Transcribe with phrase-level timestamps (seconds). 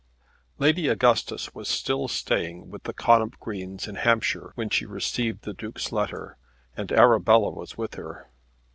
[0.57, 5.53] Lady Augustus was still staying with the Connop Greens in Hampshire when she received the
[5.53, 6.37] Duke's letter
[6.75, 8.27] and Arabella was with her.